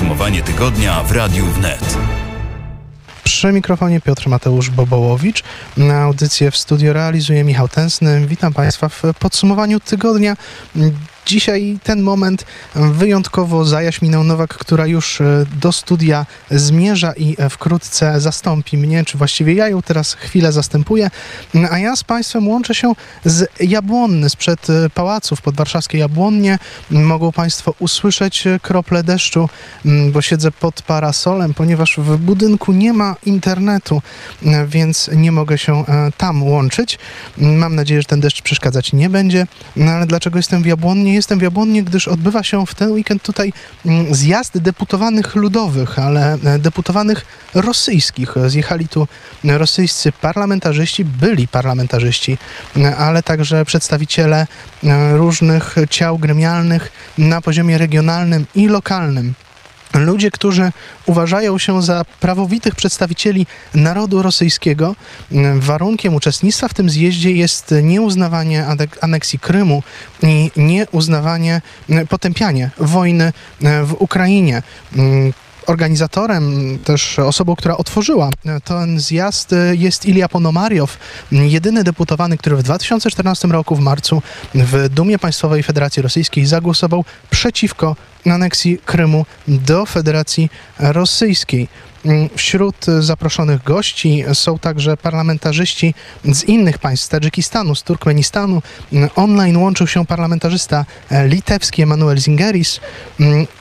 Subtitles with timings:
[0.00, 1.98] Podsumowanie tygodnia w Radiu Wnet.
[3.24, 5.42] Przy mikrofonie Piotr Mateusz Bobołowicz.
[5.76, 8.26] Na audycję w studio realizuje Michał Tęsny.
[8.26, 10.36] Witam Państwa w podsumowaniu tygodnia.
[11.26, 12.44] Dzisiaj ten moment
[12.74, 19.18] wyjątkowo zajaśminął Nowak, która już e, do studia zmierza i e, wkrótce zastąpi mnie, czy
[19.18, 21.10] właściwie ja ją teraz chwilę zastępuję,
[21.70, 22.92] a ja z Państwem łączę się
[23.24, 26.58] z Jabłonny, sprzed e, pałaców podwarszawskie Jabłonnie.
[26.90, 29.48] Mogą Państwo usłyszeć krople deszczu,
[30.12, 34.02] bo siedzę pod parasolem, ponieważ w budynku nie ma internetu,
[34.66, 35.84] więc nie mogę się
[36.16, 36.98] tam łączyć.
[37.38, 41.14] Mam nadzieję, że ten deszcz przeszkadzać nie będzie, no ale dlaczego jestem w Jabłonnie?
[41.20, 43.52] Jestem w Jabłonnie, gdyż odbywa się w ten weekend tutaj
[43.86, 48.34] mm, zjazd deputowanych ludowych, ale e, deputowanych rosyjskich.
[48.46, 49.08] Zjechali tu
[49.44, 52.38] rosyjscy parlamentarzyści, byli parlamentarzyści,
[52.76, 54.46] e, ale także przedstawiciele
[54.84, 59.34] e, różnych ciał gremialnych na poziomie regionalnym i lokalnym.
[59.94, 60.72] Ludzie, którzy
[61.06, 64.96] uważają się za prawowitych przedstawicieli narodu rosyjskiego,
[65.54, 68.66] warunkiem uczestnictwa w tym zjeździe jest nieuznawanie
[69.00, 69.82] aneksji Krymu
[70.22, 71.62] i nieuznawanie,
[72.08, 74.62] potępianie wojny w Ukrainie
[75.66, 78.30] organizatorem, też osobą, która otworzyła
[78.64, 80.98] ten zjazd jest Ilia Ponomariow,
[81.32, 84.22] jedyny deputowany, który w 2014 roku w marcu
[84.54, 91.68] w Dumie Państwowej Federacji Rosyjskiej zagłosował przeciwko aneksji Krymu do Federacji Rosyjskiej.
[92.36, 98.62] Wśród zaproszonych gości są także parlamentarzyści z innych państw, z Tadżykistanu, z Turkmenistanu.
[99.16, 100.84] Online łączył się parlamentarzysta
[101.26, 102.80] litewski Emanuel Zingeris,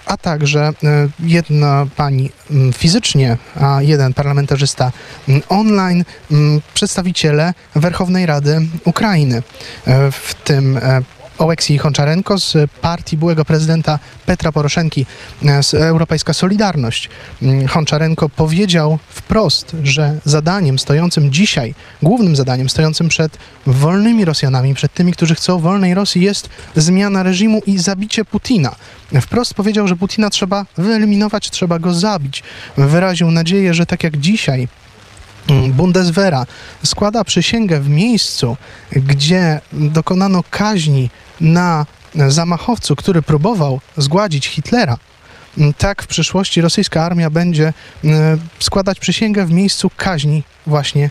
[0.06, 0.74] a także
[1.20, 2.32] jedna pani
[2.78, 4.92] fizycznie, a jeden parlamentarzysta
[5.50, 6.06] online,
[6.74, 9.44] przedstawiciele Werchownej Rady Ukrainy,
[10.12, 10.80] w tym
[11.40, 15.06] Oleksij Honczarenko z partii byłego prezydenta Petra Poroszenki,
[15.46, 17.10] e, z Europejska Solidarność.
[17.42, 23.38] Mm, Honczarenko powiedział wprost, że zadaniem stojącym dzisiaj, głównym zadaniem stojącym przed
[23.68, 28.76] wolnymi Rosjanami, przed tymi, którzy chcą wolnej Rosji, jest zmiana reżimu i zabicie Putina.
[29.22, 32.44] Wprost powiedział, że Putina trzeba wyeliminować, trzeba go zabić.
[32.78, 34.68] Wyraził nadzieję, że tak jak dzisiaj
[35.50, 36.46] Mm, Bundeswehra
[36.86, 38.58] składa przysięgę w miejscu,
[38.92, 41.10] gdzie dokonano kaźni
[41.42, 41.86] na
[42.28, 44.98] zamachowcu, który próbował zgładzić Hitlera,
[45.58, 47.74] mm, tak w przyszłości rosyjska armia będzie
[48.04, 51.10] mm, składać przysięgę w miejscu kaźni właśnie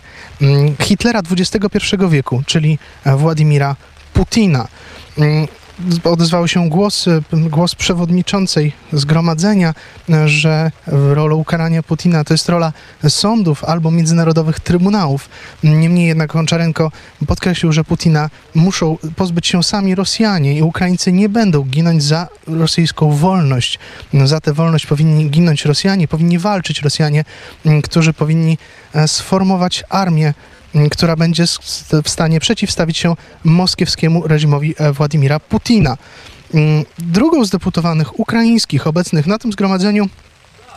[0.80, 3.76] Hitlera XXI wieku, czyli Władimira
[4.12, 4.68] Putina
[6.04, 9.74] odezwał się głos, głos przewodniczącej zgromadzenia,
[10.26, 12.72] że rolą ukarania Putina to jest rola
[13.08, 15.28] sądów albo międzynarodowych trybunałów.
[15.64, 16.92] Niemniej jednak Honczarenko
[17.26, 23.12] podkreślił, że Putina muszą pozbyć się sami Rosjanie i Ukraińcy nie będą ginąć za rosyjską
[23.12, 23.78] wolność.
[24.24, 27.24] Za tę wolność powinni ginąć Rosjanie, powinni walczyć Rosjanie,
[27.84, 28.58] którzy powinni
[28.94, 30.34] e, sformować armię
[30.90, 31.44] która będzie
[32.04, 35.96] w stanie przeciwstawić się moskiewskiemu reżimowi e, Władimira Putina.
[36.98, 40.08] Drugą z deputowanych ukraińskich obecnych na tym zgromadzeniu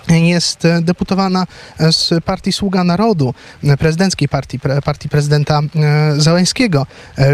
[0.07, 1.47] jest e, deputowana
[1.91, 3.33] z partii Sługa Narodu,
[3.79, 6.87] prezydenckiej partii, partii prezydenta e, Załęskiego,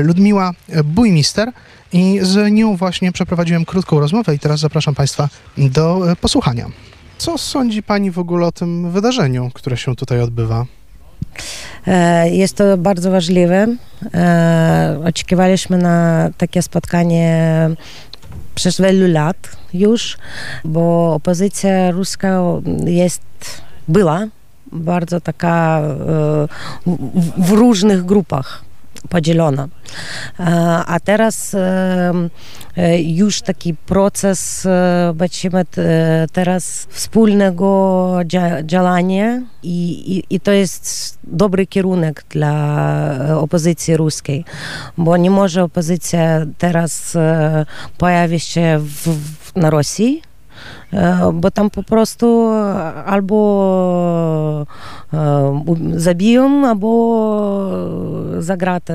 [0.04, 0.52] Ludmiła
[0.84, 1.52] Bujmister.
[1.94, 6.66] I z nią właśnie przeprowadziłem krótką rozmowę i teraz zapraszam Państwa do posłuchania.
[7.18, 10.66] Co sądzi Pani w ogóle o tym wydarzeniu, które się tutaj odbywa?
[11.88, 13.68] E, jest to bardzo ważliwe.
[14.14, 17.70] E, oczekiwaliśmy na takie spotkanie
[18.56, 19.38] przez wielu lat
[19.74, 20.18] już,
[20.66, 22.42] bo opozycja ruska
[22.86, 23.22] jest,
[23.88, 24.28] była
[24.72, 26.48] bardzo taka e,
[27.38, 28.67] w różnych grupach
[29.08, 29.68] podzielona.
[30.88, 31.56] A teraz
[32.98, 34.68] już taki proces,
[35.14, 35.66] będziemy
[36.32, 38.20] teraz wspólnego
[38.64, 44.46] działania i, i, i to jest dobry kierunek dla opozycji ruskiej,
[44.98, 47.18] bo nie może opozycja teraz
[47.98, 49.18] pojawić się w,
[49.56, 50.22] na Rosji,
[51.70, 52.50] po prostu
[53.06, 54.66] albo
[55.96, 56.92] zabiją, albo
[58.40, 58.94] za gratę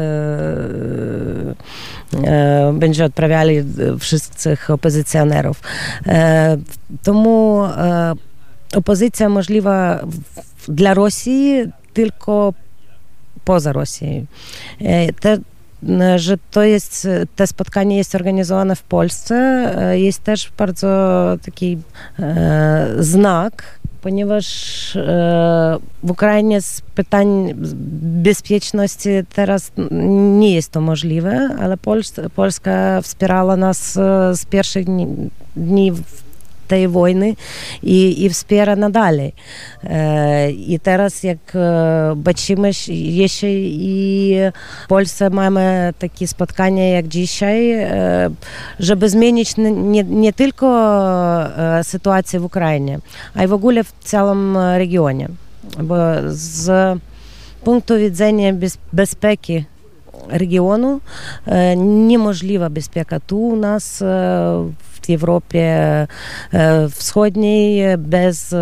[2.73, 3.65] będzie odprawiali
[3.99, 5.61] wszystkich opozycjonerów.
[7.03, 7.63] Тому
[9.29, 9.99] możliwa
[10.69, 12.53] dla Rosji tylko
[13.45, 14.09] poza Rosją.
[15.21, 15.39] Te
[16.17, 19.35] że to jest, to spotkanie jest organizowane w Polsce,
[19.93, 20.89] jest też bardzo
[21.45, 21.79] taki
[22.19, 24.47] e, znak, ponieważ
[24.97, 27.55] e, w Ukrainie z pytań
[28.23, 29.73] bezpieczności teraz
[30.41, 31.77] nie jest to możliwe, ale
[32.35, 33.93] Polska, wspierała nas
[34.33, 35.07] z pierwszych dni,
[35.57, 35.93] dni
[40.49, 41.39] I teraz jak
[42.17, 44.37] baczymy, jeśli i
[44.85, 47.77] w Polsce mamy takie spotkanie jak dzisiaj,
[48.81, 50.99] żeby zmienić nie, nie tylko
[51.83, 52.99] sytuację w Ukrainie,
[53.35, 55.29] a i w ogóle w całym regionie.
[55.83, 55.97] Bo
[56.29, 56.99] z
[57.65, 59.65] punktu widzenia bez, bezpieki
[60.29, 61.01] regionu
[61.77, 65.77] niemożliwa bezpieka tu u nas w Europie
[66.91, 68.55] Wschodniej bez,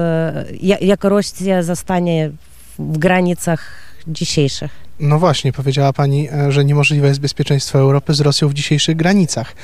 [0.80, 2.30] jak Rosja zostanie
[2.78, 3.72] w granicach
[4.08, 4.70] dzisiejszych.
[5.00, 9.54] No właśnie, powiedziała Pani, że niemożliwe jest bezpieczeństwo Europy z Rosją w dzisiejszych granicach.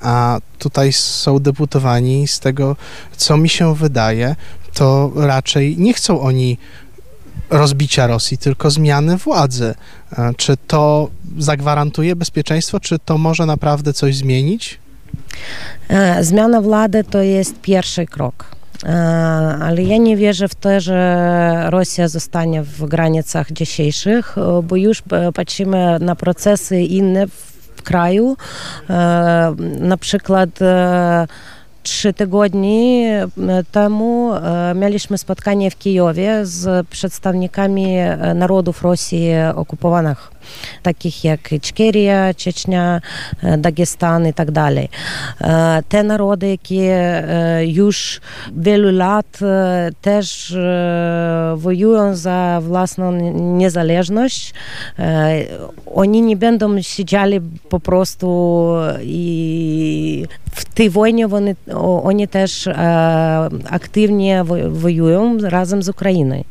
[0.00, 2.76] A tutaj są deputowani, z tego
[3.16, 4.36] co mi się wydaje,
[4.74, 6.58] to raczej nie chcą oni
[7.50, 9.74] rozbicia Rosji, tylko zmiany władzy.
[10.36, 11.08] Czy to
[11.38, 14.78] zagwarantuje bezpieczeństwo, czy to może naprawdę coś zmienić?
[16.20, 18.44] Zmiana władzy to jest pierwszy krok.
[19.62, 25.02] Ale ja nie wierzę w to, że Rosja zostanie w granicach dzisiejszych, bo już
[25.34, 28.36] patrzymy na procesy inne w kraju.
[29.80, 30.50] Na przykład
[31.86, 33.26] trzy tygodnie
[33.72, 34.30] temu
[34.74, 37.96] mieliśmy spotkanie w Kijowie z przedstawicielami
[38.34, 40.30] narodów Rosji okupowanych,
[40.82, 43.00] takich jak Iczkeria, Czecznia,
[43.58, 44.88] Dagestan i tak dalej.
[45.88, 47.24] Te narody, jakie
[47.66, 48.20] już
[48.56, 49.38] wielu lat
[50.00, 50.56] też
[51.56, 54.54] wojują za własną niezależność,
[55.94, 58.26] oni nie będą siedzieli po prostu
[59.02, 60.24] i
[60.56, 62.74] В Тивойні вони вони теж е,
[63.70, 66.44] активні воюють разом з Україною.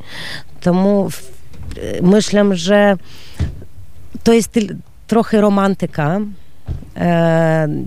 [0.59, 1.09] Тому
[1.77, 2.97] е, мислям, що
[4.23, 4.41] то є
[5.07, 6.21] трохи романтика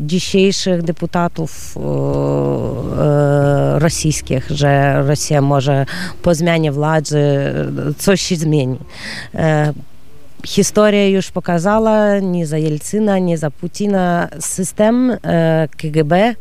[0.07, 1.77] dzisiejszych deputatów
[3.79, 5.87] rosyjskich, że Rosja może
[6.23, 7.55] po zmianie władzy
[7.99, 8.79] coś się zmieni.
[10.45, 15.17] E, Historia już pokazała, nie za Jelcyna, nie za Putina, system
[15.77, 16.35] KGB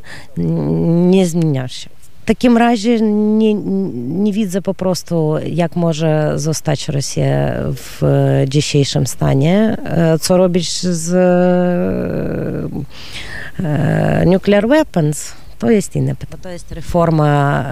[1.08, 1.90] nie zmienia się.
[2.22, 3.54] W takim razie nie,
[3.94, 8.02] nie widzę po prostu, jak może zostać Rosja w
[8.48, 9.78] dzisiejszym stanie.
[10.22, 11.14] Co robić z
[14.26, 15.34] nuclear weapons?
[15.60, 16.44] To jest inne pytanie.
[16.44, 17.64] To jest reforma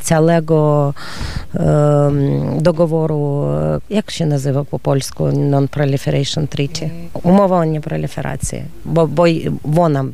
[0.00, 0.94] całego
[2.60, 3.44] dogoworu,
[3.90, 6.90] jak się nazywa po polsku, Non-Proliferation Treaty.
[7.22, 9.08] Umowa o nieproliferacji, bo,
[9.64, 10.04] bo ona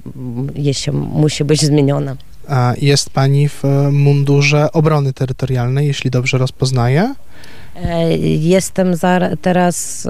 [0.54, 2.16] jeszcze musi być zmieniona.
[2.48, 3.62] A jest pani w
[3.92, 7.14] mundurze obrony terytorialnej, jeśli dobrze rozpoznaję?
[8.20, 8.94] Jestem
[9.42, 10.02] teraz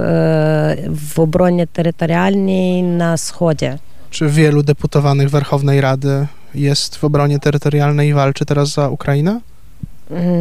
[0.88, 3.78] w obronie terytorialnej na wschodzie.
[4.10, 9.40] Czy wielu deputowanych Werchownej Rady jest w obronie terytorialnej i walczy teraz za Ukrainę?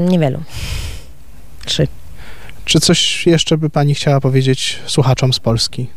[0.08, 0.40] Niewielu.
[1.66, 1.88] Trzy.
[2.66, 5.88] Czy coś jeszcze by pani chciała powiedzieć słuchaczom z Polski?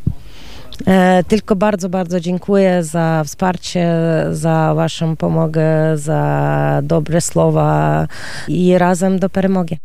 [0.87, 3.89] E, tylko bardzo, bardzo dziękuję za wsparcie,
[4.31, 8.07] za waszą pomogę, za dobre słowa
[8.49, 9.79] i razem do permogi.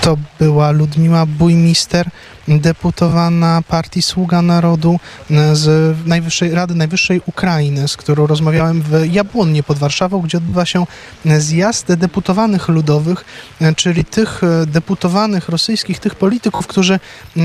[0.00, 2.10] To była Ludmiła Bujmister,
[2.48, 5.00] deputowana partii Sługa Narodu
[5.52, 10.86] z Najwyższej Rady Najwyższej Ukrainy, z którą rozmawiałem w Jabłonnie pod Warszawą, gdzie odbywa się
[11.24, 13.24] zjazd deputowanych ludowych,
[13.76, 17.00] czyli tych deputowanych rosyjskich, tych polityków, którzy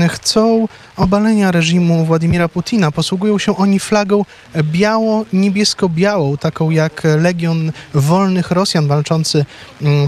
[0.08, 2.90] chcą obalenia reżimu Władimira Putina.
[2.92, 4.24] Posługują się oni flagą
[4.62, 9.44] biało-niebiesko-białą, taką jak Legion Wolnych Rosjan walczący,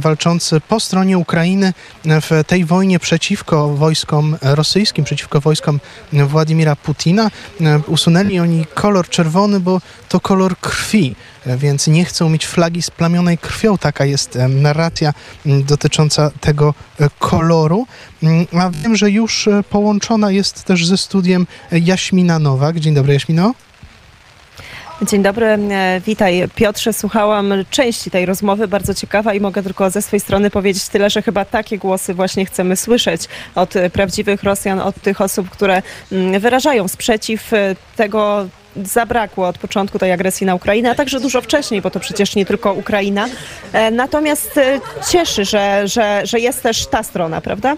[0.00, 1.72] walczący po stronie Ukrainy
[2.04, 5.80] w tej wojnie przeciwko wojskom rosyjskim, przeciwko wojskom
[6.12, 7.30] Władimira Putina.
[7.86, 11.14] Usunęli oni kolor czerwony, bo to kolor krwi,
[11.46, 13.78] więc nie chcą mieć flagi splamionej krwią.
[13.78, 15.14] Taka jest narracja
[15.44, 16.74] dotycząca tego
[17.18, 17.86] koloru.
[18.52, 22.80] A wiem, że już połączona jest też ze studiem Jaśmina Nowak.
[22.80, 23.54] Dzień dobry, Jaśmino.
[25.02, 25.58] Dzień dobry,
[26.06, 26.92] witaj Piotrze.
[26.92, 31.22] Słuchałam części tej rozmowy, bardzo ciekawa i mogę tylko ze swojej strony powiedzieć tyle, że
[31.22, 33.22] chyba takie głosy właśnie chcemy słyszeć
[33.54, 35.82] od prawdziwych Rosjan, od tych osób, które
[36.40, 37.50] wyrażają sprzeciw
[37.96, 42.34] tego zabrakło od początku tej agresji na Ukrainę, a także dużo wcześniej, bo to przecież
[42.34, 43.28] nie tylko Ukraina.
[43.92, 44.60] Natomiast
[45.10, 47.76] cieszy, że, że, że jest też ta strona, prawda?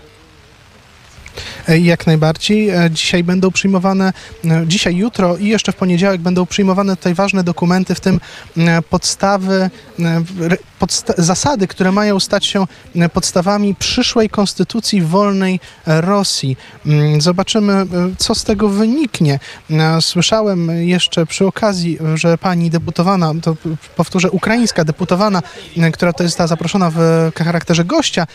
[1.68, 2.70] Jak najbardziej.
[2.90, 4.12] Dzisiaj będą przyjmowane,
[4.66, 8.20] dzisiaj, jutro i jeszcze w poniedziałek będą przyjmowane tutaj ważne dokumenty, w tym
[8.90, 10.69] podstawy podsta-
[11.18, 16.56] zasady, które mają stać się e, podstawami przyszłej konstytucji wolnej e, Rosji.
[16.86, 17.86] Mm, Zobaczymy, e,
[18.18, 19.38] co z tego wyniknie.
[20.00, 23.56] Słyszałem jeszcze przy okazji, że pani deputowana, to
[23.96, 25.42] powtórzę, ukraińska deputowana,
[25.92, 28.26] która to jest ta zaproszona w charakterze gościa,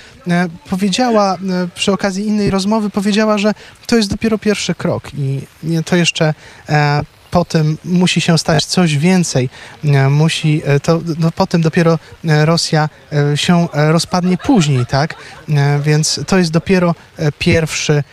[0.69, 1.37] powiedziała
[1.75, 3.53] przy okazji innej rozmowy, powiedziała, że
[3.87, 5.41] to jest dopiero pierwszy krok i
[5.85, 6.33] to jeszcze
[7.35, 9.49] po tym musi się stać coś więcej.
[9.83, 12.89] E, Musi, e, to, no, po tym dopiero e, Rosja
[13.35, 15.15] się rozpadnie później, tak?
[15.81, 16.95] Więc to jest dopiero
[17.39, 18.03] pierwszy,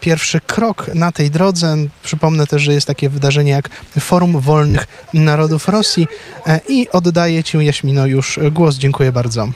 [0.00, 1.76] pierwszy krok na tej drodze.
[2.02, 3.68] Przypomnę też, że jest takie wydarzenie jak
[4.00, 6.06] Forum Wolnych Narodów Rosji
[6.68, 8.76] i oddaję Ci, Jaśmino, już głos.
[8.76, 9.48] Dziękuję bardzo.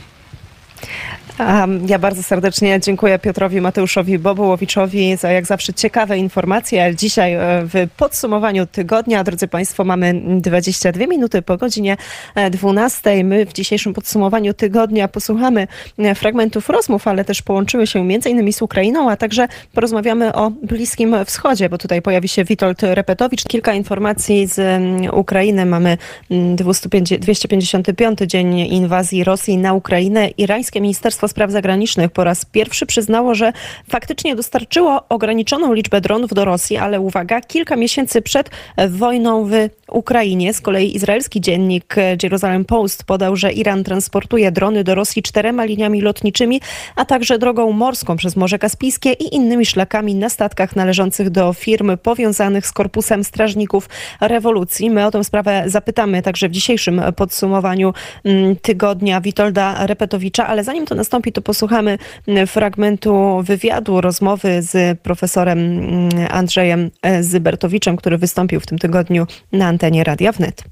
[1.86, 6.94] Ja bardzo serdecznie dziękuję Piotrowi Mateuszowi Bobołowiczowi za jak zawsze ciekawe informacje.
[6.96, 11.96] Dzisiaj e, w podsumowaniu tygodnia, drodzy Państwo, mamy 22 minuty po godzinie
[12.34, 13.24] e, 12.
[13.24, 15.66] My w dzisiejszym podsumowaniu tygodnia posłuchamy
[15.98, 21.16] e, fragmentów rozmów, ale też połączymy się innymi z Ukrainą, a także porozmawiamy o Bliskim
[21.24, 23.44] Wschodzie, bo tutaj pojawi się Witold Repetowicz.
[23.44, 25.66] Kilka informacji z mm, Ukrainy.
[25.66, 25.98] Mamy
[26.30, 30.28] mm, 250 255 dzień inwazji Rosji na Ukrainę.
[30.28, 33.52] Irańskie Ministerstwo Spraw Zagranicznych po raz pierwszy przyznało, że
[33.88, 38.50] faktycznie dostarczyło ograniczoną liczbę dronów do Rosji, ale uwaga, kilka miesięcy przed
[38.88, 39.52] wojną w
[39.92, 40.54] Ukrainie.
[40.54, 46.00] Z kolei izraelski dziennik Jerusalem Post podał, że Iran transportuje drony do Rosji czterema liniami
[46.00, 46.60] lotniczymi,
[46.96, 51.98] a także drogą morską przez Morze Kaspijskie i innymi szlakami na statkach należących do firm
[52.02, 53.88] powiązanych z Korpusem Strażników
[54.20, 54.90] Rewolucji.
[54.90, 57.94] My o tę sprawę zapytamy także w dzisiejszym podsumowaniu
[58.24, 65.00] mm, tygodnia Witolda Repetowicza, ale zanim to nastąpi, to posłuchamy mm, fragmentu wywiadu, rozmowy z
[65.00, 70.64] profesorem mm, Andrzejem e, Zybertowiczem, który wystąpił w tym tygodniu na antenie Radia Wnet.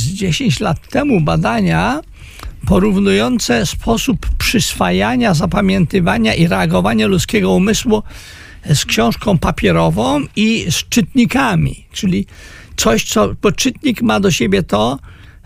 [0.00, 2.00] z 10 lat temu badania
[2.66, 8.02] porównujące sposób przyswajania, zapamiętywania i reagowania ludzkiego umysłu
[8.74, 12.26] z książką papierową i z czytnikami, czyli
[12.76, 14.98] coś, co, bo czytnik ma do siebie to,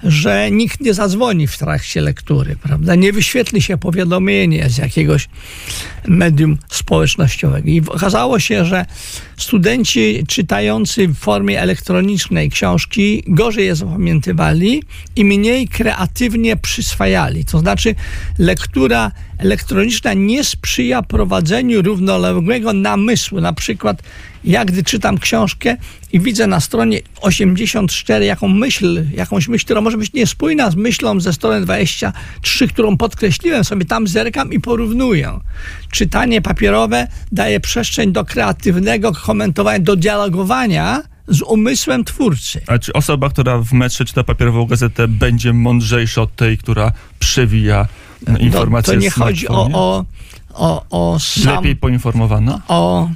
[0.03, 2.95] że nikt nie zadzwoni w trakcie lektury, prawda?
[2.95, 5.29] Nie wyświetli się powiadomienie z jakiegoś
[6.09, 7.69] medium społecznościowego.
[7.69, 8.87] I okazało się, że
[9.37, 14.83] studenci czytający w formie elektronicznej książki gorzej je zapamiętywali
[15.17, 17.45] i mniej kreatywnie przyswajali.
[17.45, 17.95] To znaczy
[18.39, 23.41] lektura elektroniczna nie sprzyja prowadzeniu równoległego namysłu.
[23.41, 24.03] Na przykład
[24.45, 25.77] ja gdy czytam książkę
[26.13, 31.21] i widzę na stronie 84 jaką myśl, jakąś myśl, która może być niespójna z myślą
[31.21, 35.41] ze strony 23, którą podkreśliłem sobie, tam zerkam i porównuję.
[35.91, 42.61] Czytanie papierowe daje przestrzeń do kreatywnego komentowania, do dialogowania z umysłem twórcy.
[42.67, 47.89] A czy osoba, która w metrze czyta papierową gazetę, będzie mądrzejsza od tej, która przewija
[48.27, 50.05] e, informacje to, nie chodzi o, o,
[50.55, 51.57] o, o sam...
[51.57, 52.63] Lepiej poinformowana?
[52.69, 53.11] o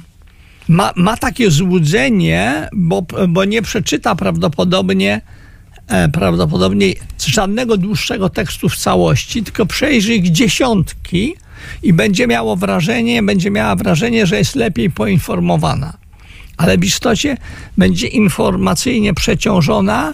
[0.67, 5.21] ma, ma takie złudzenie, bo, bo nie przeczyta prawdopodobnie
[5.87, 6.93] e, prawdopodobnie
[7.27, 11.35] żadnego dłuższego tekstu w całości, tylko przejrzy ich dziesiątki
[11.83, 15.97] i będzie miało wrażenie, będzie miała wrażenie, że jest lepiej poinformowana.
[16.57, 17.37] Ale w istocie
[17.77, 20.13] będzie informacyjnie przeciążona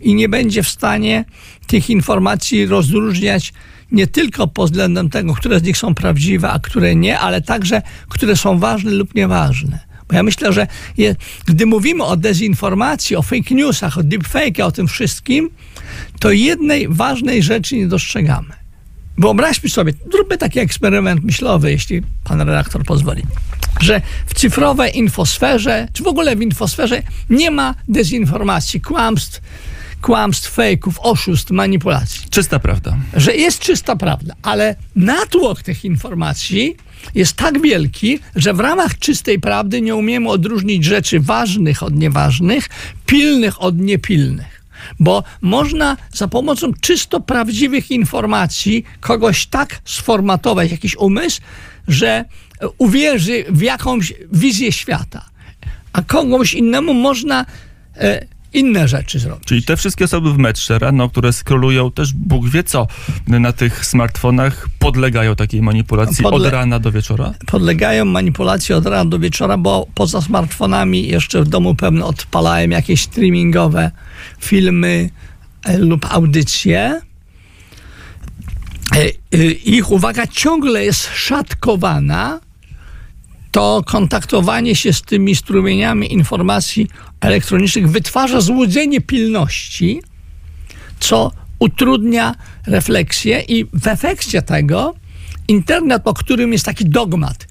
[0.00, 1.24] i nie będzie w stanie
[1.66, 3.52] tych informacji rozróżniać
[3.92, 7.82] nie tylko pod względem tego, które z nich są prawdziwe, a które nie, ale także,
[8.08, 9.78] które są ważne lub nieważne.
[10.08, 10.66] Bo ja myślę, że
[10.98, 15.50] je, gdy mówimy o dezinformacji, o fake newsach, o deepfake, o tym wszystkim,
[16.20, 18.54] to jednej ważnej rzeczy nie dostrzegamy.
[19.18, 23.22] Wyobraźmy sobie, zróbmy taki eksperyment myślowy, jeśli pan redaktor pozwoli,
[23.80, 29.40] że w cyfrowej infosferze, czy w ogóle w infosferze nie ma dezinformacji, kłamstw,
[30.02, 32.96] kłamstw, fejków, oszustw, manipulacji Czysta prawda.
[33.14, 36.76] że jest czysta prawda, ale natłok tych informacji
[37.14, 42.68] jest tak wielki, że w ramach czystej prawdy nie umiemy odróżnić rzeczy ważnych od nieważnych,
[43.06, 44.62] pilnych od niepilnych.
[45.00, 51.40] Bo można za pomocą czysto prawdziwych informacji kogoś tak sformatować, jakiś umysł,
[51.88, 52.24] że
[52.78, 55.24] uwierzy w jakąś wizję świata.
[55.92, 57.46] A komuś innemu można
[57.96, 59.44] e, inne rzeczy zrobić.
[59.44, 62.86] Czyli te wszystkie osoby w metrze rano, które scrollują też Bóg wie co
[63.26, 67.34] na tych smartfonach, podlegają takiej manipulacji Podle- od rana do wieczora?
[67.46, 73.02] podlegają manipulacji od rana do wieczora, bo poza smartfonami jeszcze w domu pewno odpalałem jakieś
[73.02, 73.90] streamingowe
[74.40, 75.10] filmy
[75.64, 77.00] e, lub audycje.
[78.94, 78.98] E,
[79.38, 82.40] e, Ich uwaga ciągle jest szatkowana.
[83.52, 86.88] To kontaktowanie się z tymi strumieniami informacji
[87.20, 90.02] elektronicznych wytwarza złudzenie pilności,
[91.00, 92.34] co utrudnia
[92.66, 94.94] refleksję i w efekcie tego
[95.48, 97.46] internet, o którym jest taki dogmat,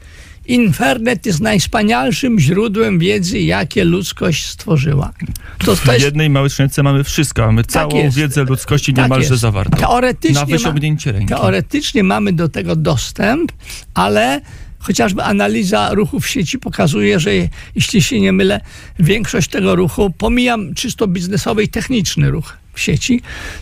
[0.45, 5.13] Internet jest najwspanialszym źródłem wiedzy, jakie ludzkość stworzyła.
[5.57, 6.03] To, to jest...
[6.03, 7.45] W jednej małej skrzynce mamy wszystko.
[7.45, 8.17] Mamy tak całą jest.
[8.17, 9.41] wiedzę ludzkości tak niemalże jest.
[9.41, 9.77] zawartą.
[9.77, 11.27] Teoretycznie na wyciągnięcie ręki.
[11.27, 13.51] Teoretycznie mamy do tego dostęp,
[13.93, 14.41] ale
[14.81, 17.31] chociażby analiza ruchu w sieci pokazuje, że
[17.75, 18.61] jeśli się nie mylę,
[18.99, 23.21] większość tego ruchu, pomijam czysto biznesowy i techniczny ruch w sieci,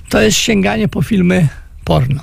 [0.09, 1.47] to jest sięganie po filmy
[1.83, 2.21] porno.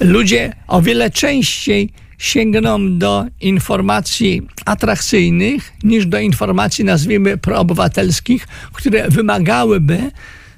[0.00, 10.10] Ludzie o wiele częściej sięgną do informacji atrakcyjnych niż do informacji, nazwijmy, proobywatelskich, które wymagałyby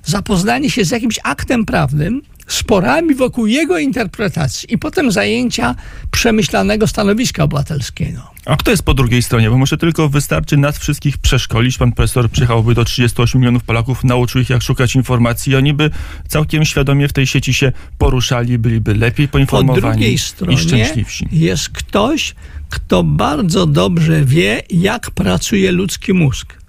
[0.04, 5.74] zapoznania się z jakimś aktem prawnym, sporami wokół jego interpretacji i potem zajęcia
[6.10, 8.30] przemyślanego stanowiska obywatelskiego.
[8.46, 9.50] A kto jest po drugiej stronie?
[9.50, 11.78] Bo może tylko wystarczy nas wszystkich przeszkolić.
[11.78, 15.90] Pan profesor przyjechałby do 38 milionów Polaków, nauczył ich jak szukać informacji i oni by
[16.28, 21.28] całkiem świadomie w tej sieci się poruszali, byliby lepiej poinformowani po drugiej stronie i szczęśliwsi.
[21.32, 22.34] jest ktoś,
[22.68, 26.59] kto bardzo dobrze wie, jak pracuje ludzki mózg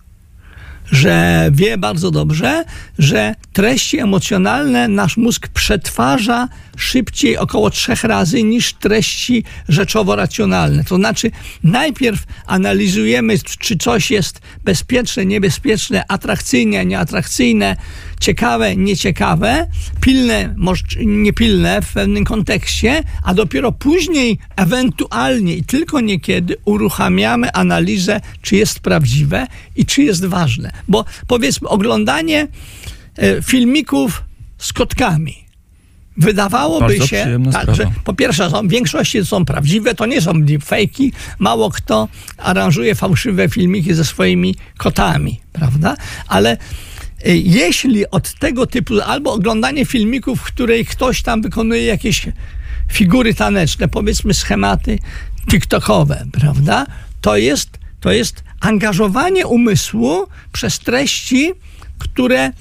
[0.86, 2.64] że wie bardzo dobrze,
[3.00, 6.48] że treści emocjonalne nasz mózg przetwarza
[6.78, 10.84] szybciej około trzech razy niż treści rzeczowo-racjonalne.
[10.84, 11.32] To znaczy,
[11.64, 17.76] najpierw analizujemy, czy coś jest bezpieczne, niebezpieczne, atrakcyjne, nieatrakcyjne,
[18.22, 19.68] ciekawe, nieciekawe,
[20.02, 28.22] pilne, może niepilne w pewnym kontekście, a dopiero później, ewentualnie i tylko niekiedy uruchamiamy analizę,
[28.42, 30.72] czy jest prawdziwe i czy jest ważne.
[30.88, 32.48] Bo powiedzmy, oglądanie
[33.18, 34.24] e, filmików
[34.58, 35.42] z kotkami
[36.18, 40.34] Wydawałoby Bardzo się, tak, że po pierwsze są, w większości są prawdziwe, to nie są
[40.34, 41.12] deepfake'i.
[41.40, 45.96] Mało kto aranżuje fałszywe filmiki ze swoimi kotami, prawda?
[46.28, 46.58] Ale
[47.26, 52.28] jeśli od tego typu, albo oglądanie filmików, w której ktoś tam wykonuje jakieś
[52.92, 55.00] figury taneczne, powiedzmy schematy
[55.52, 56.86] tiktokowe, prawda?
[57.22, 61.52] To jest, to jest angażowanie umysłu przez treści,
[61.98, 62.52] które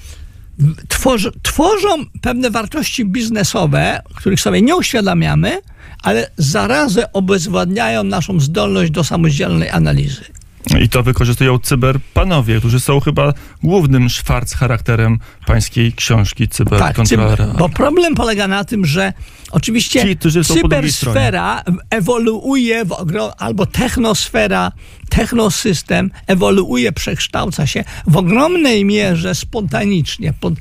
[0.87, 5.61] tworzy, tworzą pewne wartości biznesowe, których sobie nie uświadamiamy,
[6.03, 10.40] ale zarazem obezwładniają naszą zdolność do samodzielnej analizy.
[10.81, 17.37] I to wykorzystują cyberpanowie, którzy są chyba głównym szwarc charakterem pańskiej książki Cyberkontrola.
[17.37, 19.13] Tak, bo problem polega na tym, że
[19.51, 24.71] oczywiście Ci, cybersfera ewoluuje w ogrom, albo technosfera,
[25.09, 30.33] technosystem ewoluuje, przekształca się w ogromnej mierze spontanicznie.
[30.39, 30.53] Pod,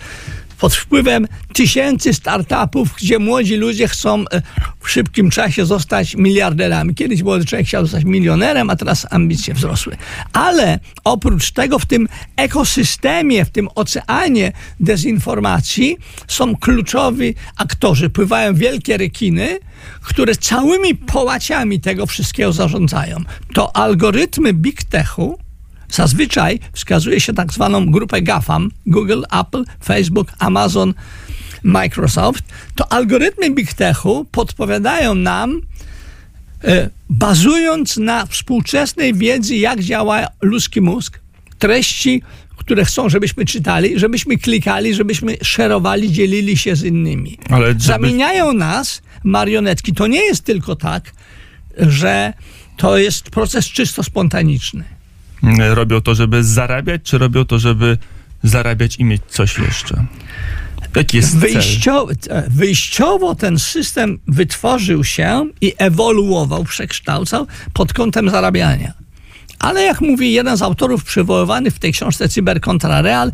[0.61, 4.43] pod wpływem tysięcy startupów, gdzie młodzi ludzie chcą e,
[4.81, 6.95] w szybkim czasie zostać miliarderami.
[6.95, 9.97] Kiedyś młody człowiek chciał zostać milionerem, a teraz ambicje wzrosły.
[10.33, 15.97] Ale oprócz tego w tym ekosystemie, w tym oceanie dezinformacji
[16.29, 18.11] są kluczowi aktorzy.
[18.11, 19.59] Pływają wielkie rekiny,
[20.03, 23.17] które całymi połaciami tego wszystkiego zarządzają.
[23.55, 25.39] To algorytmy big techu,
[25.91, 30.95] Zazwyczaj wskazuje się tak zwaną grupę GAFAM, Google, Apple, Facebook, Amazon,
[31.63, 35.61] Microsoft, to algorytmy Big Techu podpowiadają nam,
[36.65, 41.21] e, bazując na współczesnej wiedzy, jak działa ludzki mózg,
[41.59, 42.23] treści,
[42.57, 47.39] które chcą, żebyśmy czytali, żebyśmy klikali, żebyśmy szerowali, dzielili się z innymi.
[47.51, 47.75] Ale.
[47.79, 49.93] Zamieniają nas marionetki.
[49.93, 51.13] To nie jest tylko tak,
[51.79, 52.33] że
[52.77, 55.00] to jest proces czysto spontaniczny.
[55.43, 57.99] Mm, robią to, żeby zarabiać, czy robią to, żeby
[58.43, 60.05] zarabiać i mieć coś jeszcze?
[60.97, 68.93] Jaki jest Wyjściowo, e, wyjściowo ten system wytworzył się i ewoluował, przekształcał pod kątem zarabiania.
[69.59, 73.33] Ale jak mówi jeden z autorów przywoływany w tej książce Cyber kontra Real,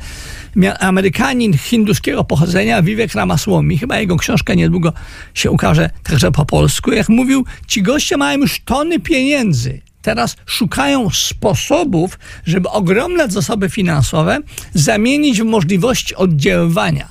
[0.80, 4.92] Amerykanin hinduskiego pochodzenia, Vivek Ramaswamy, chyba jego książka niedługo
[5.34, 11.10] się ukaże także po polsku, jak mówił, ci goście mają już tony pieniędzy teraz szukają
[11.10, 14.38] sposobów, żeby ogromne zasoby finansowe
[14.74, 17.08] zamienić w możliwości oddziaływania.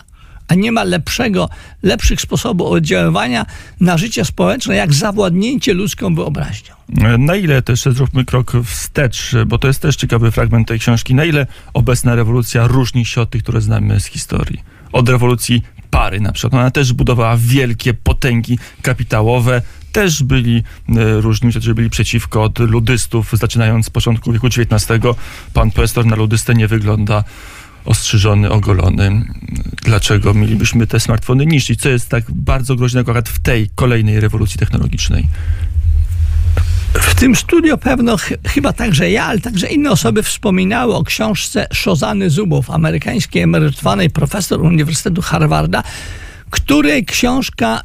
[0.48, 1.50] A nie ma lepszego,
[1.84, 3.46] lepszych sposobów oddziaływania
[3.80, 6.74] na życie społeczne, jak zawładnięcie ludzką wyobraźnią.
[7.18, 11.26] Na ile też zróbmy krok wstecz, bo to jest też ciekawy fragment tej książki, na
[11.26, 14.64] ile obecna rewolucja różni się od tych, które znamy z historii?
[14.92, 16.62] Od rewolucji pary na przykład.
[16.62, 19.62] Ona też budowała wielkie potęgi kapitałowe,
[19.96, 24.86] też byli e, różni, którzy byli przeciwko od ludystów, zaczynając z początku wieku XIX.
[25.54, 27.24] Pan profesor na ludystę nie wygląda
[27.86, 29.26] ostrzyżony, ogolony.
[29.84, 31.82] Dlaczego mielibyśmy te smartfony niszczyć?
[31.82, 35.28] Co jest tak bardzo groźnego akurat w tej kolejnej rewolucji technologicznej?
[36.94, 41.68] W tym studio pewno ch chyba także ja, ale także inne osoby wspominały o książce
[41.74, 45.84] Szozany Zubow, amerykańskiej emerytowanej profesor Uniwersytetu Harvarda,
[46.50, 47.82] której książka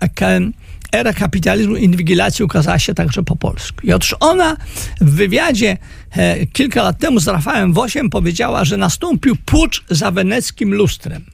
[0.92, 3.86] Era kapitalizmu i inwigilacji ukazała się także po polsku.
[3.86, 4.56] I otóż ona
[5.00, 5.78] w wywiadzie
[6.10, 11.24] e, kilka lat temu z Rafałem Wosiem powiedziała, że nastąpił pucz za weneckim lustrem.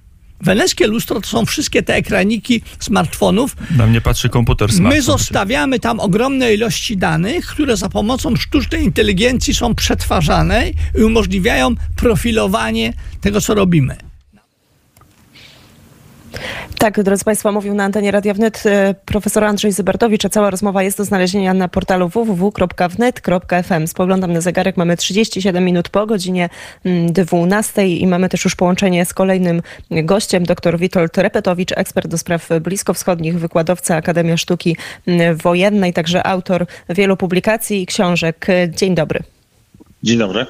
[0.41, 3.57] Weneckie lustro to są wszystkie te ekraniki smartfonów.
[3.77, 4.97] Na mnie patrzy komputer smartfon.
[4.97, 11.75] My zostawiamy tam ogromne ilości danych, które za pomocą sztucznej inteligencji są przetwarzane i umożliwiają
[11.97, 13.97] profilowanie tego, co robimy.
[16.87, 20.83] Tak, drodzy Państwo, mówił na antenie Radia Wnet e, profesor Andrzej Zybertowicz, a cała rozmowa
[20.83, 23.87] jest do znalezienia na portalu www.wnet.fm.
[23.87, 26.49] Spoglądam na zegarek, mamy 37 minut po godzinie
[26.85, 32.19] 12 mm, i mamy też już połączenie z kolejnym gościem, dr Witold Repetowicz, ekspert do
[32.19, 38.47] spraw bliskowschodnich, wykładowca Akademia Sztuki mm, Wojennej, także autor wielu publikacji i książek.
[38.69, 39.21] Dzień dobry.
[40.03, 40.47] Dzień dobry.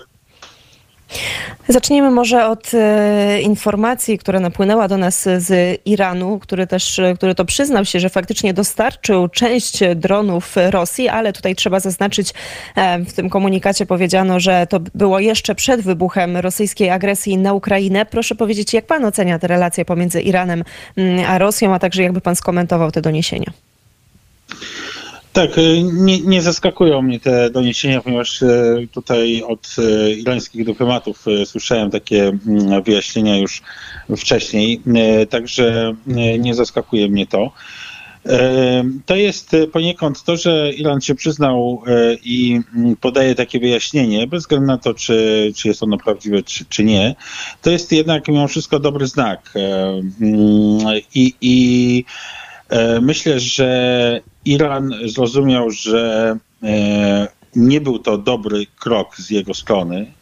[1.69, 7.45] Zacznijmy może od e, informacji, która napłynęła do nas z Iranu, który też, który to
[7.45, 12.35] przyznał się, że faktycznie dostarczył część dronów Rosji, ale tutaj trzeba zaznaczyć,
[12.77, 18.07] e, w tym komunikacie powiedziano, że to było jeszcze przed wybuchem rosyjskiej agresji na Ukrainę.
[18.07, 20.65] Proszę powiedzieć, jak pan ocenia te relacje pomiędzy Iranem
[20.97, 23.53] mm, a Rosją, a także jakby pan skomentował te doniesienia?
[25.37, 31.25] Tak, y, nie, nie, zaskakują mnie te doniesienia, ponieważ y, tutaj od y, irańskich dyplomatów
[31.45, 33.63] słyszałem takie mm, wyjaśnienia już
[34.17, 34.81] wcześniej,
[35.31, 35.95] także
[36.39, 37.53] nie zaskakuje mnie to.
[39.07, 41.83] To jest poniekąd to, że Iran się przyznał
[42.25, 46.65] i mm, podaje takie wyjaśnienie, bez względu na to, czy, czy jest ono prawdziwe, czy,
[46.65, 47.15] czy nie.
[47.63, 49.53] To jest jednak mimo wszystko dobry znak.
[50.21, 52.05] Mm, I, i
[53.01, 60.13] myślę, że Iran zrozumiał, że e, nie był to dobry krok z jego strony,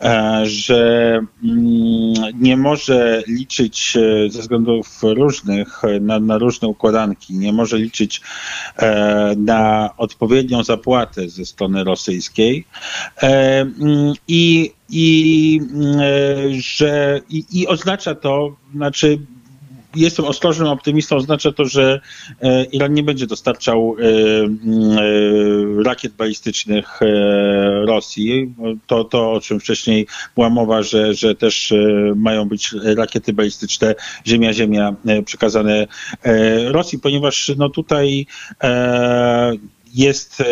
[0.00, 7.52] e, że mm, nie może liczyć e, ze względów różnych na, na różne układanki, nie
[7.52, 8.20] może liczyć
[9.36, 12.64] na odpowiednią zapłatę ze strony rosyjskiej.
[13.16, 15.60] Mm, i, i
[16.58, 19.18] że i, i oznacza to, znaczy
[19.96, 22.00] jestem ostrożnym optymistą, oznacza to, że
[22.42, 27.00] e, Iran nie będzie dostarczał e, e, rakiet balistycznych
[27.84, 28.54] Rosji.
[28.86, 31.74] To, to o czym wcześniej była mowa, że, że też
[32.16, 33.94] mają być rakiety balistyczne
[34.26, 35.86] Ziemia-Ziemia przekazane
[36.66, 38.26] Rosji, ponieważ no tutaj
[39.94, 40.42] jest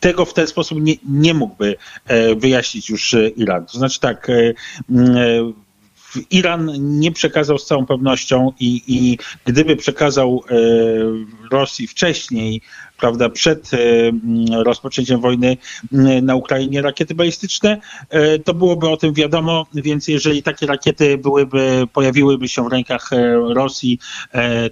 [0.00, 1.76] tego w ten sposób nie, nie mógłby
[2.36, 3.66] wyjaśnić już Iran.
[3.66, 4.28] To znaczy tak,
[6.30, 10.54] Iran nie przekazał z całą pewnością i, i gdyby przekazał e,
[11.50, 12.60] Rosji wcześniej,
[12.98, 13.78] prawda, przed e,
[14.64, 15.56] rozpoczęciem wojny
[16.22, 21.86] na Ukrainie rakiety balistyczne, e, to byłoby o tym wiadomo, więc jeżeli takie rakiety byłyby,
[21.92, 23.10] pojawiłyby się w rękach
[23.54, 23.98] Rosji,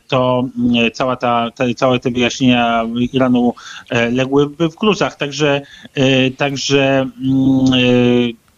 [0.09, 0.45] to
[0.93, 3.55] cała ta, te, całe te wyjaśnienia Iranu
[4.13, 5.17] ległyby w gruzach.
[5.17, 5.63] Także,
[6.37, 7.11] także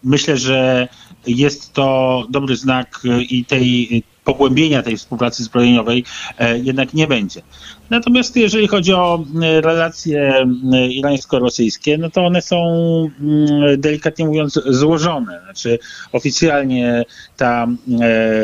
[0.04, 0.88] myślę, że
[1.26, 6.04] jest to dobry znak e, i tej pogłębienia tej współpracy zbrojeniowej
[6.38, 7.42] e, jednak nie będzie.
[7.90, 10.46] Natomiast jeżeli chodzi o e, relacje
[10.90, 12.56] irańsko-rosyjskie, no to one są
[13.20, 15.40] mm, delikatnie mówiąc złożone.
[15.44, 15.78] Znaczy
[16.12, 17.04] oficjalnie
[17.36, 17.66] ta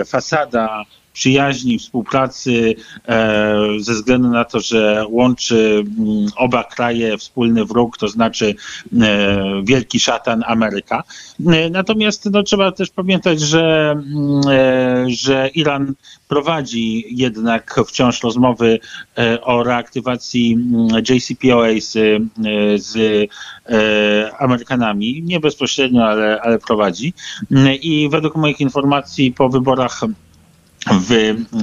[0.06, 2.74] fasada przyjaźni, współpracy
[3.08, 8.54] e, ze względu na to, że łączy mm, oba kraje wspólny wróg, to znaczy
[9.00, 11.02] e, wielki szatan Ameryka.
[11.46, 14.40] E, natomiast no, trzeba też pamiętać, że, mm,
[15.06, 15.94] że Iran
[16.28, 18.78] prowadzi jednak wciąż rozmowy
[19.42, 22.22] o reaktywacji mm, JCPOA z,
[22.82, 22.98] z
[24.38, 25.22] Amerykanami.
[25.22, 27.14] Nie bezpośrednio, ale, ale prowadzi.
[27.82, 30.00] I według moich informacji po wyborach
[30.90, 31.12] w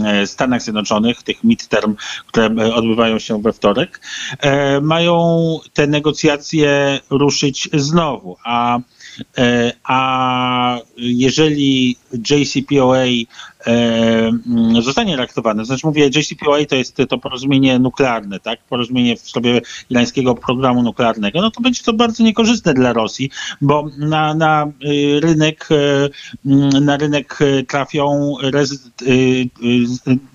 [0.06, 1.96] e, Stanach Zjednoczonych, tych midterm,
[2.28, 4.02] które e, odbywają się we wtorek,
[4.40, 5.40] e, mają
[5.74, 8.38] te negocjacje ruszyć znowu.
[8.46, 8.80] A,
[9.84, 11.98] a jeżeli
[12.30, 13.06] JCPOA
[14.82, 15.66] zostanie reaktywowane.
[15.66, 18.60] Znaczy mówię, JCPOA to jest to porozumienie nuklearne, tak?
[18.64, 21.42] Porozumienie w sobie irańskiego programu nuklearnego.
[21.42, 23.30] No to będzie to bardzo niekorzystne dla Rosji,
[23.62, 26.10] bo na, na y, rynek y,
[26.46, 28.36] mm, na rynek trafią
[29.02, 29.50] y,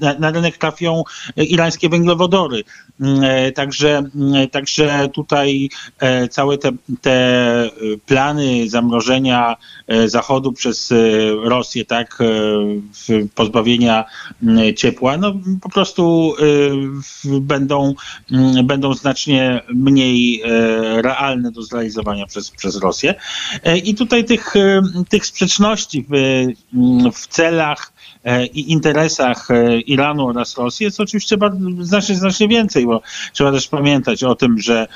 [0.01, 1.03] na, na rynek trafią
[1.37, 2.65] irańskie węglowodory.
[3.01, 4.03] Mm, e, także,
[4.53, 7.71] także tutaj e, całe te, te
[8.07, 9.57] plany zamrożenia
[10.07, 10.93] Zachodu przez
[11.43, 12.19] Rosję, tak,
[12.93, 14.05] w pozbawienia
[14.77, 16.35] ciepła, no po prostu
[17.41, 17.95] będą,
[18.65, 20.43] będą znacznie mniej
[21.03, 23.15] realne do zrealizowania przez, przez Rosję.
[23.85, 24.55] I tutaj tych,
[25.09, 26.15] tych sprzeczności w,
[27.13, 27.93] w celach
[28.55, 29.49] i interesach
[29.87, 34.59] Iranu oraz Rosji jest oczywiście bardzo, znacznie, znacznie więcej, bo trzeba też pamiętać o tym,
[34.59, 34.87] że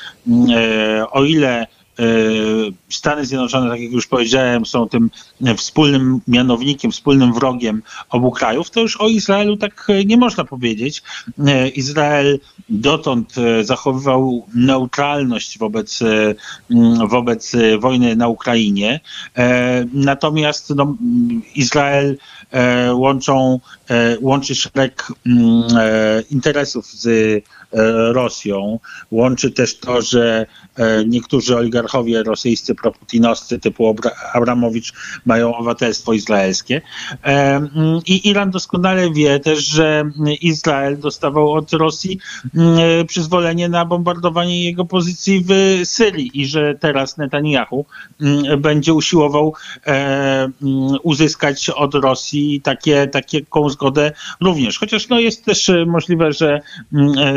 [1.11, 1.78] o ile E,
[2.89, 5.11] Stany Zjednoczone, tak jak już powiedziałem, są tym
[5.57, 11.03] wspólnym mianownikiem, wspólnym wrogiem obu krajów, to już o Izraelu tak nie można powiedzieć.
[11.47, 16.01] E, Izrael dotąd e, zachowywał neutralność wobec,
[17.09, 19.01] wobec wojny na Ukrainie.
[19.93, 20.97] Natomiast no,
[21.55, 22.19] Izrael
[22.93, 23.61] łączą,
[24.21, 25.13] łączy szereg
[26.31, 27.09] interesów z
[28.13, 28.79] Rosją.
[29.11, 30.47] Łączy też to, że
[31.07, 33.97] niektórzy oligarchowie rosyjscy, proputinowscy typu
[34.33, 34.93] Abramowicz
[35.27, 36.81] mają obywatelstwo izraelskie.
[38.07, 42.19] I Iran doskonale wie też, że Izrael dostawał od Rosji
[42.55, 45.53] mm, przyzwolenie na bombardowanie jego pozycji w
[45.85, 47.87] Syrii i że teraz Netanyahu
[48.21, 49.55] mm, będzie usiłował
[49.85, 50.53] mm,
[51.03, 54.79] uzyskać od Rosji takie, taką zgodę również.
[54.79, 56.61] Chociaż no jest też możliwe, że,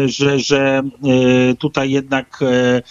[0.06, 2.82] że, że e, tutaj jednak e,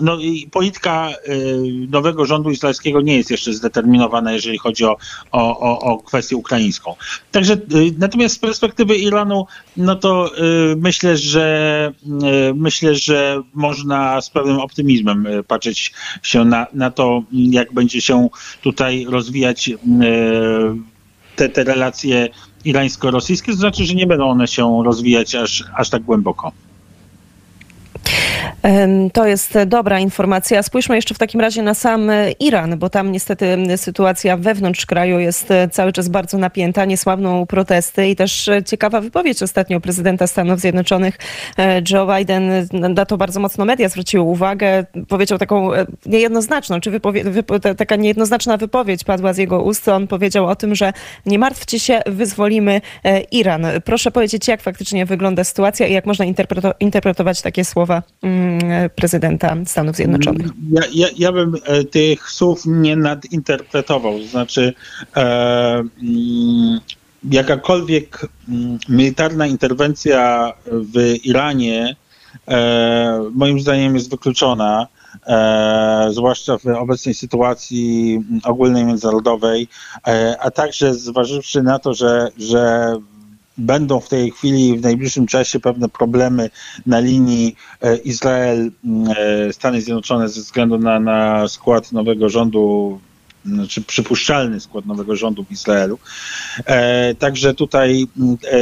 [0.00, 0.18] no,
[0.50, 4.96] polityka y, nowego rządu izraelskiego nie jest jeszcze zdeterminowana, jeżeli chodzi o,
[5.32, 6.94] o, o, kwestię ukraińską.
[7.32, 7.56] Także
[7.98, 10.30] natomiast z perspektywy Iranu, no to
[10.76, 11.92] myślę, że
[12.54, 15.92] myślę, że można z pewnym optymizmem patrzeć
[16.22, 18.28] się na, na to, jak będzie się
[18.62, 19.70] tutaj rozwijać
[21.36, 22.28] te, te relacje
[22.64, 26.52] irańsko-rosyjskie, to znaczy, że nie będą one się rozwijać aż, aż tak głęboko.
[29.12, 30.62] To jest dobra informacja.
[30.62, 35.48] Spójrzmy jeszcze w takim razie na sam Iran, bo tam niestety sytuacja wewnątrz kraju jest
[35.70, 36.84] cały czas bardzo napięta.
[36.84, 41.18] Niesławną protesty i też ciekawa wypowiedź ostatnio prezydenta Stanów Zjednoczonych
[41.58, 42.50] e, Joe Biden.
[42.72, 44.84] Na to bardzo mocno media zwróciły uwagę.
[45.08, 49.88] Powiedział taką e, niejednoznaczną, czy wypowie, wypo, taka niejednoznaczna wypowiedź padła z jego ust.
[49.88, 50.92] On powiedział o tym, że
[51.26, 53.66] nie martwcie się, wyzwolimy e, Iran.
[53.84, 56.24] Proszę powiedzieć, jak faktycznie wygląda sytuacja i jak można
[56.80, 60.46] interpretować takie słowa mm, prezydenta Stanów Zjednoczonych?
[60.70, 64.18] Ja, ja, ja bym e, tych słów nie nadinterpretował.
[64.18, 64.74] To znaczy,
[65.16, 65.22] e,
[66.02, 66.80] mm,
[67.30, 71.96] jakakolwiek mm, militarna interwencja w Iranie
[72.48, 74.86] e, moim zdaniem jest wykluczona.
[75.26, 79.68] E, zwłaszcza w obecnej sytuacji ogólnej międzynarodowej,
[80.06, 82.92] e, a także zważywszy na to, że, że
[83.58, 86.50] będą w tej chwili, w najbliższym czasie pewne problemy
[86.86, 93.00] na linii e, Izrael-Stany e, Zjednoczone ze względu na, na skład nowego rządu
[93.44, 95.98] znaczy przypuszczalny skład nowego rządu w Izraelu.
[96.64, 98.06] E, także tutaj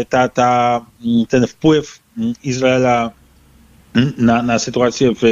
[0.09, 0.81] ta, ta,
[1.29, 1.99] ten wpływ
[2.45, 3.11] Izraela
[4.19, 5.23] na, na sytuację w,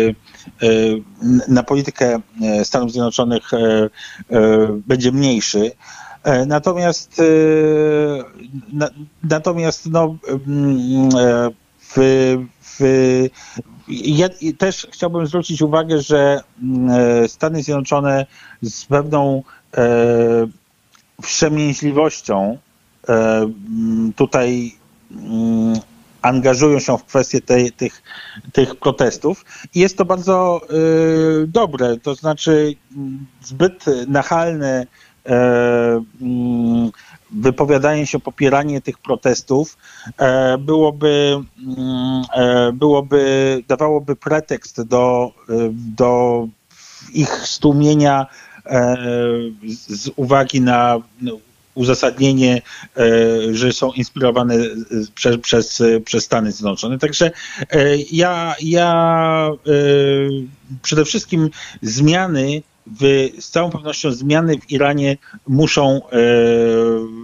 [1.48, 2.20] na politykę
[2.64, 3.50] Stanów Zjednoczonych
[4.86, 5.70] będzie mniejszy.
[6.24, 7.24] E, natomiast, e,
[9.22, 11.96] natomiast no, mm, e, w,
[12.62, 12.80] w,
[13.88, 18.26] ja też chciałbym zwrócić uwagę, że mm, Stany Zjednoczone
[18.62, 19.42] z pewną
[21.22, 22.58] wstrzemięźliwością
[23.08, 24.72] mm, tutaj
[26.22, 28.02] angażują się w kwestię tej, tych,
[28.52, 29.44] tych protestów.
[29.74, 30.60] I jest to bardzo
[31.48, 32.74] dobre, to znaczy
[33.42, 34.86] zbyt nachalne
[37.30, 39.76] wypowiadanie się, popieranie tych protestów
[40.18, 45.32] e, byłoby, mm, e, byłoby dawałoby pretekst do,
[45.96, 46.48] do
[47.12, 48.26] ich stłumienia
[49.88, 51.00] z uwagi na
[51.74, 52.62] uzasadnienie,
[53.52, 54.54] że są inspirowane
[55.14, 56.98] przez, przez, przez Stany Zjednoczone.
[56.98, 57.30] Także
[58.12, 59.50] ja, ja
[60.82, 61.50] przede wszystkim
[61.82, 65.16] zmiany w, z całą pewnością zmiany w Iranie
[65.46, 66.18] muszą e,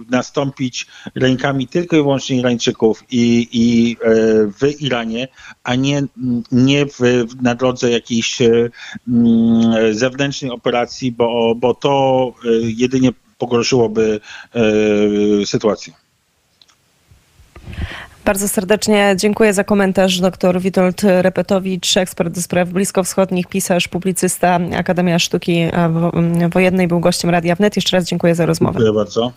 [0.09, 4.07] nastąpić rękami tylko i wyłącznie Irańczyków i, i e,
[4.47, 5.27] w Iranie,
[5.63, 6.03] a nie,
[6.51, 6.99] nie w,
[7.41, 8.69] na drodze jakiejś e,
[9.07, 14.19] mm, zewnętrznej operacji, bo, bo to e, jedynie pogorszyłoby
[14.55, 15.93] e, sytuację.
[18.25, 25.19] Bardzo serdecznie dziękuję za komentarz dr Witold Repetowicz, ekspert do spraw bliskowschodnich, pisarz, publicysta, Akademia
[25.19, 25.65] Sztuki
[26.53, 27.75] Wojennej, był gościem Radia Wnet.
[27.75, 28.73] Jeszcze raz dziękuję za rozmowę.
[28.73, 29.31] Dziękuję bardzo.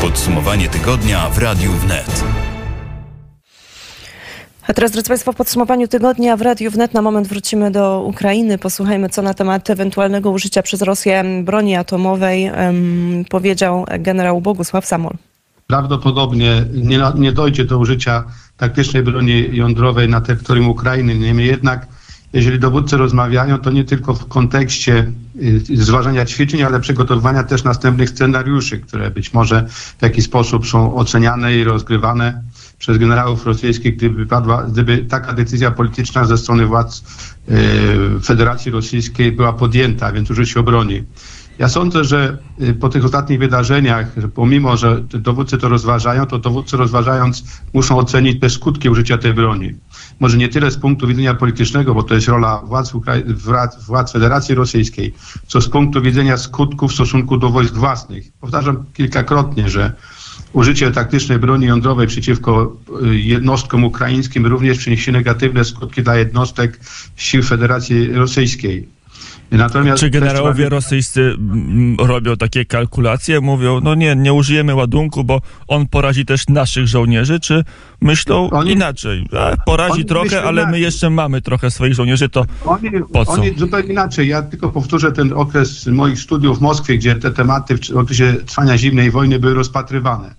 [0.00, 2.24] Podsumowanie tygodnia w Radiu Wnet.
[4.66, 8.58] A teraz, drodzy Państwo, w podsumowaniu tygodnia w Radiu Wnet na moment wrócimy do Ukrainy.
[8.58, 15.12] Posłuchajmy, co na temat ewentualnego użycia przez Rosję broni atomowej um, powiedział generał Bogusław Samol.
[15.66, 18.24] Prawdopodobnie nie, nie dojdzie do użycia
[18.56, 21.14] taktycznej broni jądrowej na terytorium Ukrainy.
[21.14, 21.86] Niemniej jednak,
[22.32, 25.12] jeżeli dowódcy rozmawiają, to nie tylko w kontekście
[25.74, 29.66] zważania ćwiczeń, ale przygotowywania też następnych scenariuszy, które być może
[29.98, 32.42] w jakiś sposób są oceniane i rozgrywane
[32.78, 37.04] przez generałów rosyjskich, gdyby, padła, gdyby taka decyzja polityczna ze strony władz
[37.48, 37.54] e,
[38.20, 41.04] Federacji Rosyjskiej była podjęta, więc użycie broni.
[41.58, 46.76] Ja sądzę, że y, po tych ostatnich wydarzeniach, pomimo, że dowódcy to rozważają, to dowódcy
[46.76, 49.74] rozważając muszą ocenić te skutki użycia tej broni.
[50.20, 52.92] Może nie tyle z punktu widzenia politycznego, bo to jest rola władz,
[53.36, 55.14] władz, władz Federacji Rosyjskiej,
[55.46, 58.32] co z punktu widzenia skutków w stosunku do wojsk własnych.
[58.40, 59.92] Powtarzam kilkakrotnie, że
[60.52, 66.80] użycie taktycznej broni jądrowej przeciwko y, jednostkom ukraińskim również przyniesie negatywne skutki dla jednostek
[67.16, 68.88] sił Federacji Rosyjskiej.
[69.58, 73.40] Natomiast Czy generałowie rosyjscy mm, robią takie kalkulacje?
[73.40, 77.64] Mówią, no nie, nie użyjemy ładunku, bo on porazi też naszych żołnierzy, czy
[78.00, 79.26] myślą oni, inaczej?
[79.66, 80.72] Porazi trochę, ale inaczej.
[80.72, 83.32] my jeszcze mamy trochę swoich żołnierzy, to oni, po co?
[83.32, 84.28] Oni zupełnie inaczej.
[84.28, 88.78] Ja tylko powtórzę ten okres moich studiów w Moskwie, gdzie te tematy w okresie trwania
[88.78, 90.34] zimnej wojny były rozpatrywane.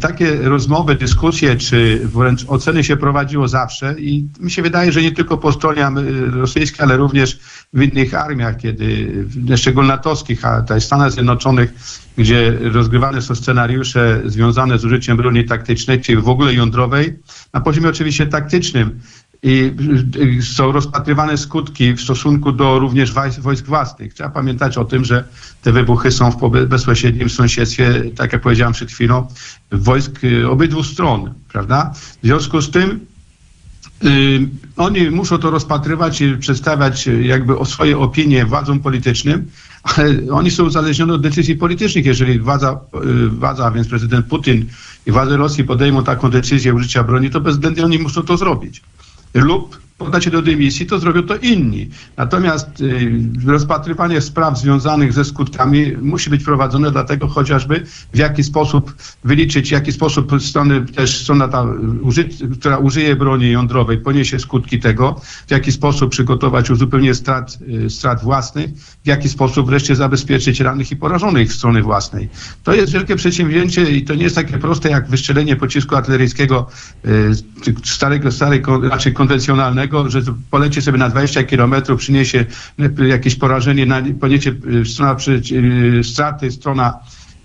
[0.00, 5.12] Takie rozmowy, dyskusje czy wręcz oceny się prowadziło zawsze i mi się wydaje, że nie
[5.12, 5.88] tylko po stronie
[6.30, 7.38] rosyjskiej, ale również
[7.72, 9.24] w innych armiach, kiedy,
[9.56, 11.72] szczególnie natowskich, a tutaj Stanach Zjednoczonych,
[12.18, 17.18] gdzie rozgrywane są scenariusze związane z użyciem broni taktycznej, czy w ogóle jądrowej,
[17.52, 19.00] na poziomie oczywiście taktycznym,
[19.46, 19.72] i
[20.42, 24.14] są rozpatrywane skutki w stosunku do również wojsk własnych.
[24.14, 25.24] Trzeba pamiętać o tym, że
[25.62, 29.26] te wybuchy są w bezpośrednim sąsiedztwie, tak jak powiedziałem przed chwilą,
[29.72, 31.92] wojsk y, obydwu stron, prawda?
[32.22, 33.00] W związku z tym
[34.04, 39.50] y, oni muszą to rozpatrywać i przedstawiać jakby o swoje opinie władzom politycznym,
[39.82, 42.06] ale oni są uzależnieni od decyzji politycznych.
[42.06, 42.80] Jeżeli władza,
[43.26, 44.66] y, władza, a więc prezydent Putin
[45.06, 48.82] i władze Rosji podejmą taką decyzję użycia broni, to bezwzględnie oni muszą to zrobić
[49.34, 51.88] lup lub podacie do dymisji, to zrobią to inni.
[52.16, 53.12] Natomiast y,
[53.46, 59.72] rozpatrywanie spraw związanych ze skutkami musi być prowadzone dlatego chociażby w jaki sposób wyliczyć, w
[59.72, 61.66] jaki sposób strony, też strona ta,
[62.60, 68.22] która użyje broni jądrowej poniesie skutki tego, w jaki sposób przygotować uzupełnienie strat, y, strat
[68.22, 68.70] własnych,
[69.04, 72.28] w jaki sposób wreszcie zabezpieczyć rannych i porażonych strony własnej.
[72.64, 76.66] To jest wielkie przedsięwzięcie i to nie jest takie proste jak wystrzelenie pocisku artyleryjskiego
[77.06, 77.30] y,
[77.84, 82.44] starego, starej, raczej konwencjonalnego, że polecie sobie na 20 kilometrów, przyniesie
[83.08, 83.86] jakieś porażenie,
[84.20, 85.16] poniesie y, strona
[85.98, 86.98] y, straty, strona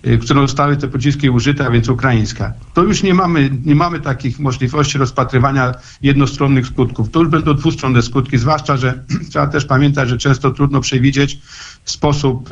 [0.04, 2.52] w którą zostały te pociski użyte, a więc ukraińska.
[2.74, 7.10] To już nie mamy, nie mamy takich możliwości rozpatrywania jednostronnych skutków.
[7.10, 11.38] To już będą dwustronne skutki, zwłaszcza, że trzeba też pamiętać, że często trudno przewidzieć
[11.84, 12.50] sposób,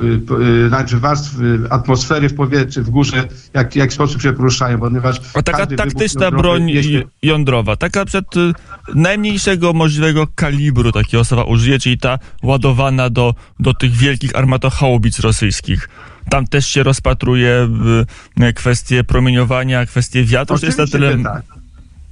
[0.68, 1.36] znaczy warstw
[1.70, 5.20] atmosfery w powietrzu, w górze, jak, jak sposób się poruszają, ponieważ...
[5.34, 6.72] A taka taktyczna broń
[7.22, 8.26] jądrowa, taka przed
[8.94, 15.88] najmniejszego możliwego kalibru takiego osoba użyje, czyli ta ładowana do, do tych wielkich armatochaubic rosyjskich.
[16.30, 17.68] Tam też się rozpatruje
[18.54, 20.56] kwestie promieniowania, kwestie wiatru.
[20.56, 21.22] Oczywiście, jest na tyle...
[21.22, 21.59] tak.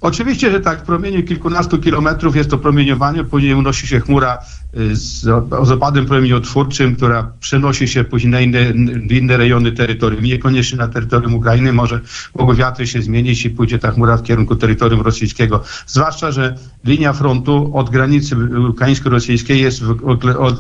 [0.00, 4.38] Oczywiście, że tak, w promieniu kilkunastu kilometrów jest to promieniowanie, później unosi się chmura
[4.76, 5.20] y, z,
[5.62, 8.70] z opadem promieniotwórczym, która przenosi się później na inne,
[9.10, 10.24] inne rejony terytorium.
[10.24, 12.00] Niekoniecznie na terytorium Ukrainy, może
[12.34, 15.62] mogą wiatry się zmienić i pójdzie ta chmura w kierunku terytorium rosyjskiego.
[15.86, 18.36] Zwłaszcza, że linia frontu od granicy
[18.68, 19.96] ukraińsko-rosyjskiej jest w,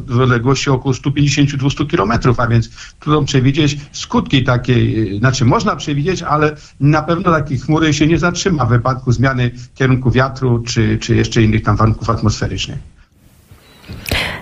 [0.06, 2.70] w odległości około 150-200 kilometrów, a więc
[3.00, 8.64] trudno przewidzieć skutki takiej, znaczy można przewidzieć, ale na pewno takiej chmury się nie zatrzyma
[8.64, 12.78] w wypadku zmian zmiany kierunku wiatru, czy, czy jeszcze innych tam warunków atmosferycznych.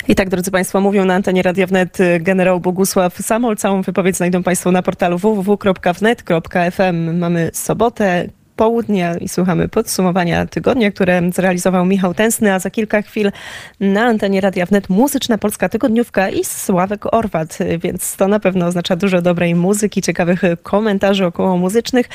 [0.08, 3.56] I tak, drodzy Państwo, mówią na antenie Radia Wnet generał Bogusław Samol.
[3.56, 7.18] Całą wypowiedź znajdą Państwo na portalu www.wnet.fm.
[7.18, 13.32] Mamy sobotę, południa i słuchamy podsumowania tygodnia, które zrealizował Michał Tęsny, a za kilka chwil
[13.80, 18.96] na antenie Radia Wnet muzyczna polska tygodniówka i Sławek Orwat, więc to na pewno oznacza
[18.96, 22.06] dużo dobrej muzyki, ciekawych komentarzy około muzycznych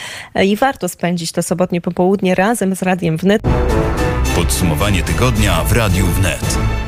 [0.44, 3.42] i warto spędzić to sobotnie popołudnie razem z Radiem Wnet.
[4.36, 6.81] Podsumowanie tygodnia w Radiu Wnet.